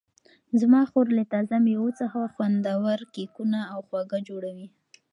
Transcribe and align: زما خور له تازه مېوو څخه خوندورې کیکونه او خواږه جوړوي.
زما 0.59 0.81
خور 0.89 1.07
له 1.17 1.23
تازه 1.33 1.55
مېوو 1.65 1.89
څخه 1.99 2.31
خوندورې 2.33 3.09
کیکونه 3.15 3.59
او 3.73 3.79
خواږه 3.87 4.19
جوړوي. 4.29 4.67